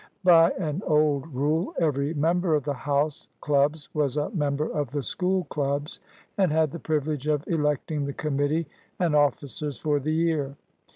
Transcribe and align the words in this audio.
By 0.23 0.49
an 0.57 0.81
old 0.87 1.27
rule, 1.31 1.75
every 1.79 2.15
member 2.15 2.55
of 2.55 2.63
the 2.63 2.73
House 2.73 3.27
clubs 3.39 3.87
was 3.93 4.17
a 4.17 4.31
member 4.31 4.65
of 4.67 4.89
the 4.89 5.03
School 5.03 5.43
clubs 5.43 5.99
and 6.39 6.51
had 6.51 6.71
the 6.71 6.79
privilege 6.79 7.27
of 7.27 7.47
electing 7.47 8.05
the 8.05 8.13
committee 8.13 8.65
and 8.97 9.13
officers 9.15 9.77
for 9.77 9.99
the 9.99 10.11
year. 10.13 10.55